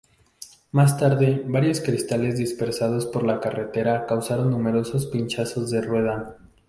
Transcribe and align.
Más 0.71 0.97
tarde, 0.97 1.43
varios 1.45 1.79
cristales 1.79 2.35
dispersados 2.35 3.05
por 3.05 3.23
la 3.23 3.39
carretera 3.39 4.07
causaron 4.07 4.49
numerosos 4.49 5.05
pinchazos 5.05 5.69
de 5.69 5.81
rueda. 5.83 6.37